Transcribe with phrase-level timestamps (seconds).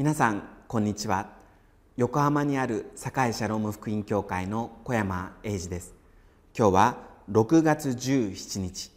[0.00, 1.28] 皆さんこんにちは。
[1.98, 5.94] 横浜にある堺シャローム福音教会の小山英二です。
[6.56, 6.96] 今日は
[7.30, 8.90] 6月17日。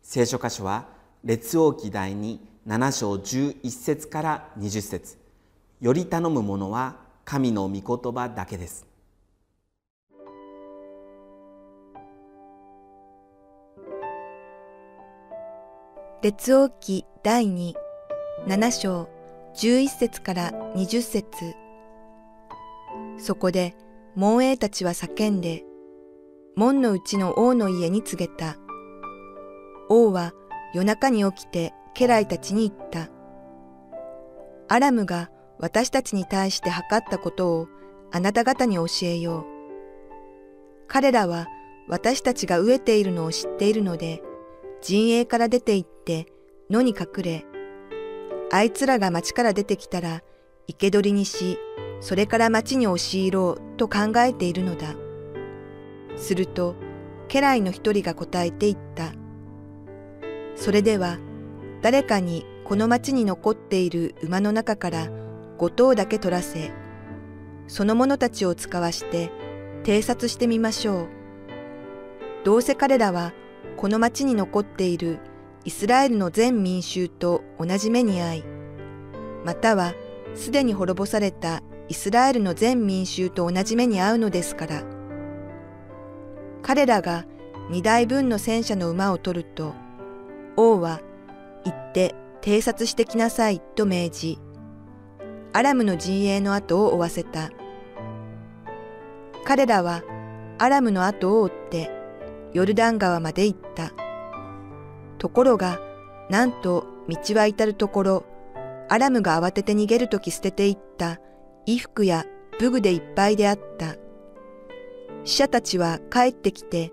[0.00, 0.86] 聖書箇所は
[1.24, 5.18] 列王記第に7章11節から20節。
[5.80, 8.86] より頼むものは神の御言葉だけです。
[16.22, 17.74] 列王記第2
[18.46, 19.13] 7章
[19.54, 21.54] 11節から20節。
[23.18, 23.76] そこで
[24.16, 25.64] 門営たちは叫んで
[26.56, 28.56] 門のうちの王の家に告げた。
[29.88, 30.32] 王は
[30.74, 33.10] 夜中に起きて家来たちに言った。
[34.68, 35.30] アラムが
[35.60, 37.68] 私たちに対して測ったことを
[38.10, 39.44] あなた方に教えよう。
[40.88, 41.46] 彼らは
[41.86, 44.20] 私たちが飢えているのを知っているので
[44.82, 46.26] 陣営から出て行って
[46.70, 47.46] 野に隠れ
[48.50, 50.22] あいつらが町から出てきたら
[50.66, 51.58] 生け捕りにし、
[52.00, 54.94] それから町に押し入ろうと考えているのだ。
[56.16, 56.76] すると、
[57.28, 59.12] 家来の一人が答えて言った。
[60.54, 61.18] それでは、
[61.82, 65.08] 誰かにこの町に残っている馬の中から
[65.58, 66.72] 五頭だけ取らせ、
[67.66, 69.30] その者たちを使わして
[69.84, 71.08] 偵察してみましょう。
[72.44, 73.32] どうせ彼らは
[73.76, 75.18] この町に残っている
[75.64, 78.44] イスラエルの全民衆と同じ目に遭い、
[79.44, 79.94] または
[80.34, 84.84] すでに滅ぼされたイスラエルの全民衆と同じ目に遭うのですから。
[86.62, 87.24] 彼らが
[87.70, 89.74] 二台分の戦車の馬を取ると、
[90.56, 91.00] 王は
[91.64, 94.38] 行って偵察してきなさいと命じ、
[95.54, 97.50] アラムの陣営の後を追わせた。
[99.46, 100.02] 彼らは
[100.58, 101.90] アラムの後を追って
[102.52, 104.03] ヨルダン川まで行った。
[105.24, 105.80] ところが、
[106.28, 108.24] なんと道は至るところ、
[108.90, 111.18] アラムが慌てて逃げるとき捨てていった
[111.64, 112.26] 衣服や
[112.60, 113.96] 武具でいっぱいであった。
[115.24, 116.92] 死者たちは帰ってきて、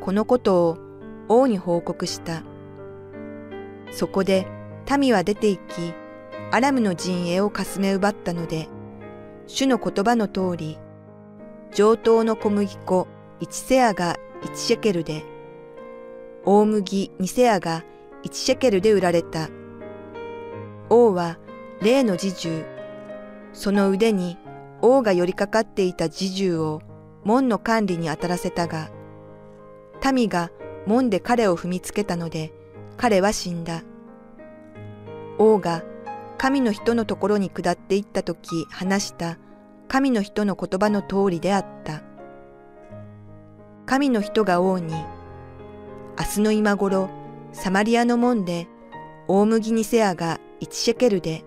[0.00, 0.78] このことを
[1.28, 2.42] 王に報告した。
[3.92, 4.48] そこで
[4.98, 5.94] 民は出て行き、
[6.50, 8.68] アラムの陣営をかすめ奪ったので、
[9.46, 10.78] 主の言葉の通り、
[11.72, 13.06] 上等の小麦粉
[13.40, 15.37] 1セアが1シェケルで、
[16.50, 17.84] 大麦2セアが
[18.24, 19.50] 1シェケルで売られた。
[20.88, 21.36] 王は
[21.82, 22.64] 例の侍従、
[23.52, 24.38] その腕に
[24.80, 26.80] 王が寄りかかっていた侍従を
[27.22, 28.88] 門の管理に当たらせたが、
[30.10, 30.50] 民が
[30.86, 32.54] 門で彼を踏みつけたので、
[32.96, 33.82] 彼は死んだ。
[35.36, 35.82] 王が
[36.38, 39.36] 神の人のところに下っていったとき話した
[39.86, 42.02] 神の人の言葉の通りであった。
[43.84, 44.94] 神の人が王に、
[46.18, 47.10] 明日の今頃、
[47.52, 48.66] サマリアの門で、
[49.28, 51.44] 大麦2セアが1シェケルで、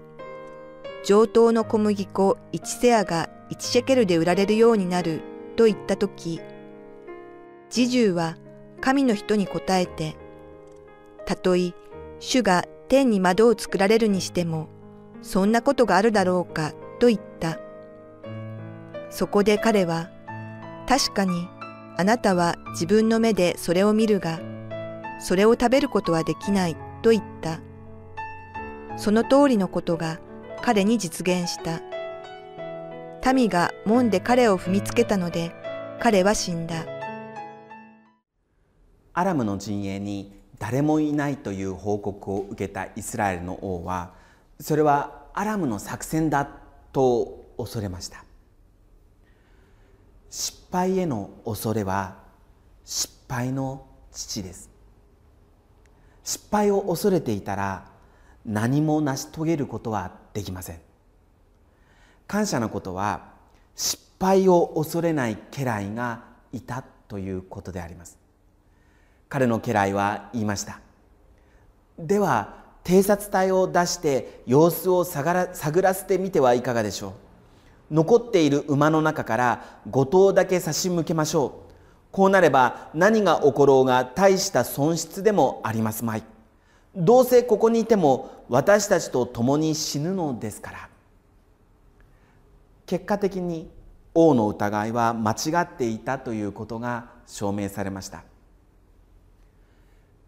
[1.04, 5.24] 上等の小麦粉1セアが1シェケルで売られるようになる
[5.58, 6.40] と言ったとき、
[7.70, 8.38] 侍従は
[8.80, 10.16] 神の人に答えて、
[11.26, 11.74] たとえ
[12.22, 14.70] 主が天に窓を作られるにしても、
[15.22, 17.60] そんなことがあるだろうかと言った。
[19.10, 20.10] そこで彼は、
[20.88, 21.50] 確かに
[21.98, 24.40] あなたは自分の目でそれを見るが、
[25.22, 27.60] それを食べることはできないと言った。
[28.98, 30.20] その通りのことが
[30.62, 31.82] 彼に実現した。
[33.34, 35.54] 民が門で彼を踏みつけたので、
[36.00, 36.86] 彼は死んだ。
[39.14, 44.14] アラムの陣営に誰もいないという報告を受けたイスラエルの王は
[44.60, 46.48] それはアラムの作戦だ
[46.94, 48.24] と恐れました
[50.30, 52.20] 失敗への恐れは
[52.86, 54.71] 失敗の父です
[56.24, 57.86] 失敗を恐れていたら
[58.46, 60.80] 何も成し遂げることはできません。
[62.28, 63.32] 感謝なことは
[63.76, 66.24] 失敗を恐れない家来が
[66.54, 68.18] いたということであります。
[69.30, 70.80] 彼の家来は言いました。
[71.98, 77.94] では偵察隊を出して様子を探ら探らせてみてはいかがでしょう。
[77.96, 81.71] 残っている馬の中から5頭だけ差し向けましょう。
[82.12, 86.24] こうなれば何が起ころうが大した損失でもありますまい。
[86.96, 90.90] どうせここにいても私たちと共に死ぬのですから。
[92.86, 93.72] 結果的に
[94.14, 98.24] 王の疑いは間違っていたということが証明されました。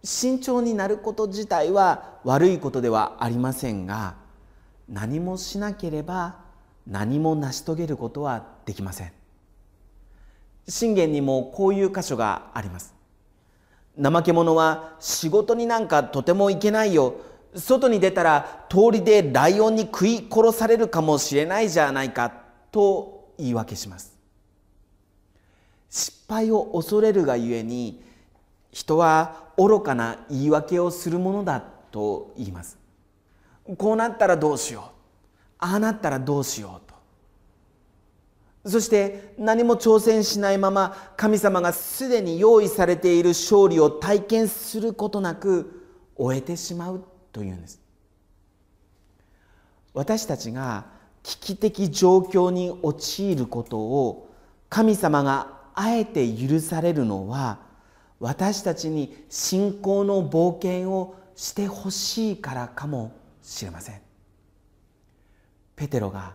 [0.05, 4.15] 慎重になること自体は悪いことではありませんが
[4.89, 6.35] 何もしなければ
[6.85, 9.11] 何も成し遂げることはできません。
[10.67, 12.93] 信玄にもこういう箇所があります。
[14.01, 17.15] 怠け者は仕事になんかとてもいけないよ。
[17.55, 22.33] 外に出たら通りでライオンに食い殺されるかもしれないじゃないか。
[22.71, 24.13] と言い訳します。
[25.89, 28.03] 失敗を恐れるがゆえに
[28.71, 32.79] 人は愚かな言い訳をするものだと言います。
[33.77, 34.93] こうなったらどうしよう。
[35.59, 36.92] ああなったらどうしようと。
[38.65, 47.81] そして何も挑戦しないまま神様がすでに用意されている勝利を体験することなく終えてしまうというんです。
[49.93, 50.85] 私たちが
[51.23, 54.33] 危機的状況に陥ることを
[54.69, 57.59] 神様があえて許されるのは
[58.19, 63.11] 私たちに信仰の冒険をしてほしいからかも
[63.41, 64.01] しれません。
[65.75, 66.33] ペテロが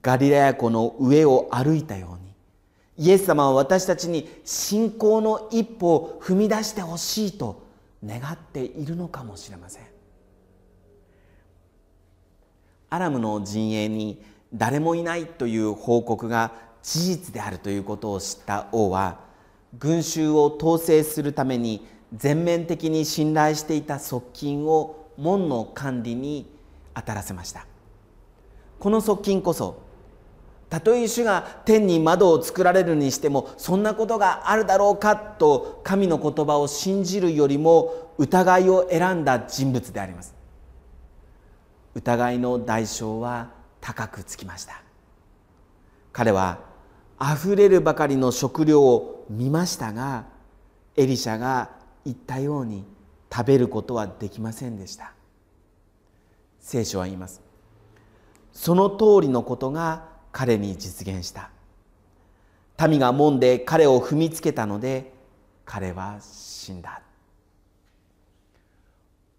[0.00, 2.30] ガリラヤ湖の上を歩いたように
[3.00, 7.66] イエス様は私たちに信仰の一歩を踏み出してほしいと
[8.04, 9.82] 願っているのかもしれません。
[12.90, 14.22] アラムの陣営に
[14.52, 16.52] 誰もいないという報告が
[16.82, 19.20] 事実であるということを知った王は
[19.78, 26.52] 群衆を統制するために全面的に信頼していた側近を門の管理に
[26.94, 27.69] 当たらせました。
[28.80, 29.82] この側近こそ
[30.70, 40.34] たとえ主が天に窓を作られるにしてもそんなことがあるだろうかと神の言葉を信じるよりも疑いを選んだ人物であります。
[41.94, 43.50] 疑いの代償は
[43.80, 44.80] 高くつきました。
[46.12, 46.60] 彼は
[47.18, 50.26] あふれるばかりの食料を見ましたが
[50.96, 51.70] エリシャが
[52.04, 52.84] 言ったように
[53.32, 55.12] 食べることはできませんでした。
[56.60, 57.49] 聖書は言います。
[58.52, 61.50] その通りのことが彼に実現した。
[62.88, 65.12] 民が門で彼を踏みつけたので
[65.64, 67.02] 彼は死んだ。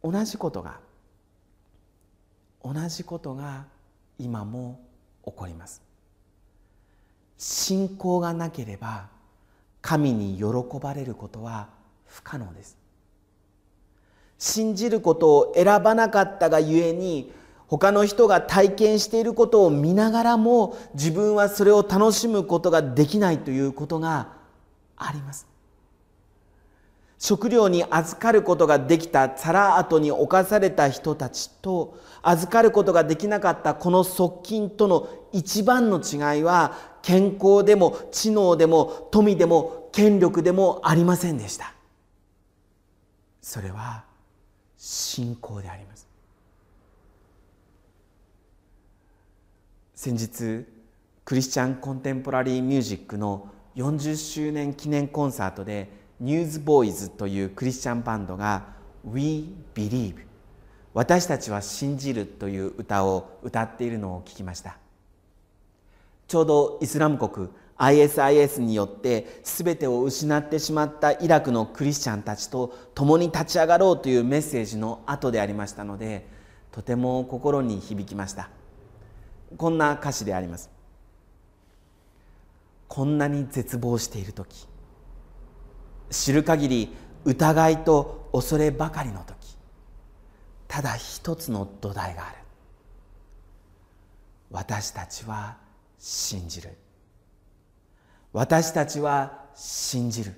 [0.03, 0.79] 同じことが
[2.63, 3.65] 同じことが
[4.17, 4.79] 今も
[5.25, 5.81] 起こります。
[7.37, 9.07] 信仰がなければ
[9.81, 10.45] 神に喜
[10.79, 11.69] ばれることは
[12.05, 12.77] 不可能です。
[14.37, 17.31] 信じることを選ばなかったがゆえに
[17.71, 24.33] 他の人が体験していることを見ながらも自分はそれを楽しむことができないということが
[24.97, 25.47] あります。
[27.18, 41.73] 食料に預かることができたサラートに侵された人たちと預かることができなかったこの側近との一番の違いは健康でも知能でも富でも権力でもありませんでした。
[43.41, 44.03] それは
[44.75, 46.10] 信仰であります。
[50.03, 50.65] 先日
[51.24, 58.65] クリスチャン・コンテンポラリー・ミュージックの40周年記念コンサートでニューズボーイズというクリスチャンバンドが
[59.06, 60.15] We Believe
[60.95, 64.80] 私たちは信じるという歌を歌っているのを聞きました。
[66.28, 76.28] ちょうどイスラム国 ISIS によって全てを失ってしまったイラクのクリスチャンたちと共に立ち上がろうというメッセージの後でありましたので
[76.71, 78.49] とても心に響きました。
[79.57, 80.69] こんな歌詞であります。
[82.87, 84.67] こんなに絶望している時
[86.09, 86.93] 知る限り
[87.23, 89.57] 疑いと恐ればかりの時
[90.67, 92.37] ただ一つの土台がある。
[94.51, 95.57] 私たちは
[95.97, 96.77] 信じる。
[98.31, 100.33] 私たちは信じる。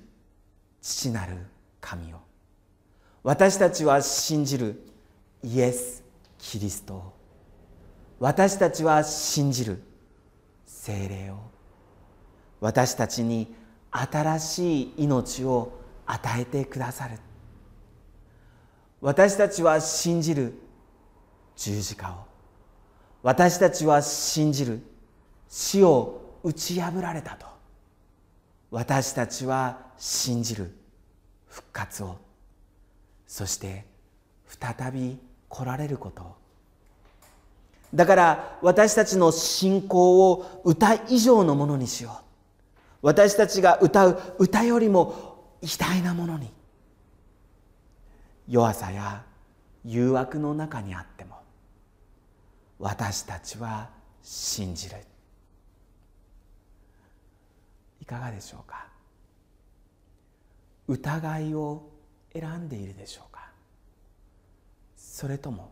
[0.81, 1.37] 父なる
[1.79, 2.17] 神を。
[3.21, 4.83] 私たちは信じる。
[5.43, 6.03] イエス・
[6.39, 7.12] キリストを。
[8.23, 9.83] 私たちは信じる。
[10.65, 11.39] 精霊を。
[12.61, 13.53] 私たちに
[13.91, 17.17] 新しい命を与えてくださる。
[19.01, 20.53] 私たちは信じる。
[21.57, 22.15] 十字架を。
[23.23, 24.79] 私たちは信じる。
[25.49, 27.45] 死を打ち破られたと。
[28.71, 30.73] 私たちは信じる。
[31.49, 32.15] 復活を。
[33.27, 33.85] そして
[34.47, 36.42] 再び来られることを。
[37.93, 42.21] だから私たちの信仰を歌以上のものにしよ
[43.01, 43.07] う。
[43.07, 46.51] 私たちが歌う歌よりも偉大なものに。
[48.47, 49.23] 弱さや
[49.85, 51.35] 誘惑の中にあっても
[52.79, 53.89] 私たちは
[54.21, 54.97] 信じる。
[58.01, 58.87] いかがでしょうか？
[60.87, 61.89] 疑いを
[62.33, 63.49] 選んでいるでしょうか？
[64.97, 65.71] それとも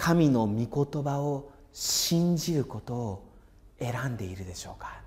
[0.00, 3.22] 神の御言葉を信じることを
[3.78, 5.02] 選んでいるでしょうか？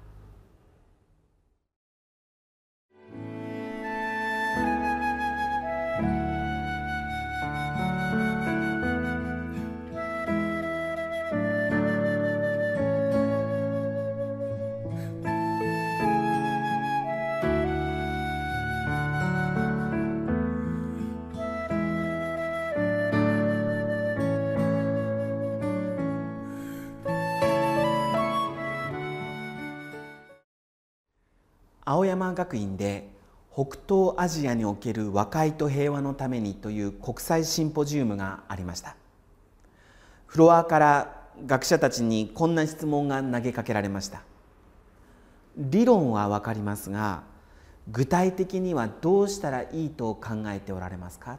[31.94, 33.08] 青山学院で
[33.54, 38.96] 北東アジアにおける和解と平和のためにという国際シンポジウムがありました。
[40.26, 44.24] フロアから学者たちにこんな質問が投げかけられました。
[45.56, 47.22] 理論は分かりますが
[47.92, 51.38] 具体的にはどうしたらいいと考えておられますか？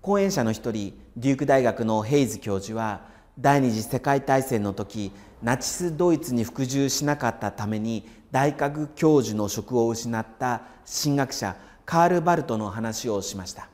[0.00, 3.02] 講演者の一人デューク大学のヘイズ教授は
[3.38, 5.12] 第二次世界大戦の時
[5.42, 10.62] ナチスドイツに服従しなかったために大学教授の職を失った
[11.02, 13.68] 神学者カール・バルトの話をしました。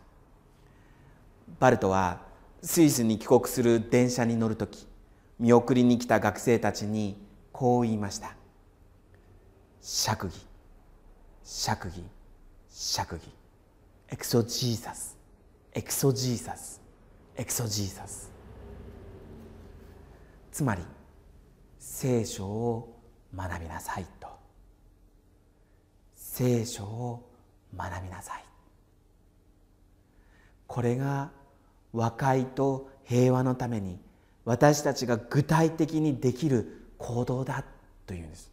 [1.59, 2.21] バルトは
[2.63, 4.87] スイスに帰国する電車に乗る時
[5.39, 7.17] 見送りに来た学生たちに
[7.53, 8.35] こう言いました。
[9.81, 10.47] 釈義。
[11.45, 12.03] 釈義。
[12.71, 13.39] 釈義。
[14.11, 15.19] エクソジーサス
[15.75, 16.81] エクソジーサス
[17.37, 18.38] エクソジーサス
[20.59, 20.83] つまり
[21.79, 23.01] 聖書を
[23.33, 24.27] 学びなさいと。
[26.17, 27.31] 聖書を
[27.77, 28.45] 学びなさい。
[30.67, 31.31] これが
[31.93, 34.01] 和解と平和のために
[34.45, 37.65] 私たちが具体的にできる行動だ
[38.05, 38.51] というんです。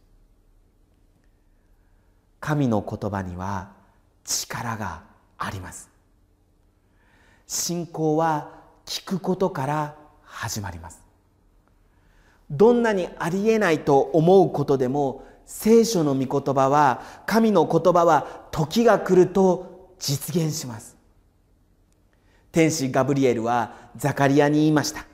[2.38, 3.72] 神の言葉には
[4.22, 5.02] 力が
[5.38, 5.90] あります。
[7.48, 11.05] 信仰は聞くことから始まります。
[12.50, 20.96] どんなにありえないと思うことでも聖書の御言葉は神の言葉は時が来ると実現します。
[22.52, 25.06] 天使ガブリエルはザカリアに言いました。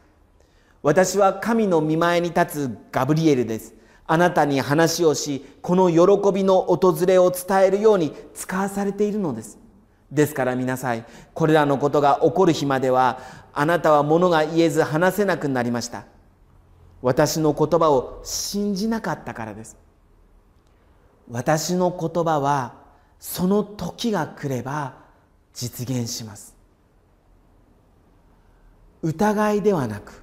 [0.82, 3.74] 私は神の見前に立つガブリエルです。
[4.06, 9.58] あなたに話をしこの喜びの訪れを伝えるように使わされているのです。
[10.10, 13.20] ですから皆さんこれらのことが起こる日までは
[13.54, 16.11] あなたは物が言えず話せなくなりました。
[17.02, 19.76] 私の言葉を信じなかったからです。
[21.28, 22.74] 私の言葉は
[23.18, 24.94] その時が来れば
[25.52, 26.56] 実現します。
[29.02, 30.22] 疑いではなく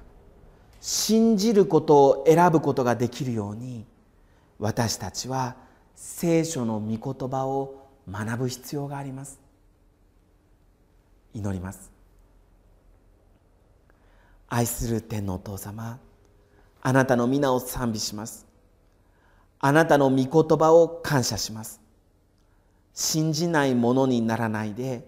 [0.80, 3.84] 信じることを選ぶことができるように
[4.58, 5.56] 私たちは
[5.94, 9.38] 聖書の御言葉を学ぶ必要があります。
[11.34, 11.92] 祈ります。
[14.48, 15.98] 愛する天のお父様
[16.82, 18.46] あなたの皆を賛美します。
[19.58, 21.80] あなたの御言葉を感謝します。
[22.94, 25.06] 信じないものにならないで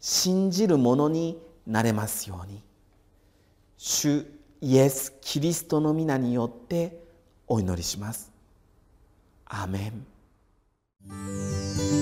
[0.00, 2.62] 信じるものになれますように。
[3.76, 4.26] 主
[4.60, 7.02] イエス・キリストの皆によって
[7.46, 8.30] お祈りします。
[9.44, 9.92] アメ
[11.08, 12.01] ン。